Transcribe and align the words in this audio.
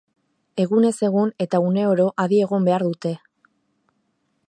Egunez 0.63 0.93
egun 1.09 1.35
eta 1.45 1.61
une 1.67 1.85
oro 1.91 2.09
adi 2.25 2.43
egon 2.47 2.69
behar 2.71 2.89
dute. 2.91 3.17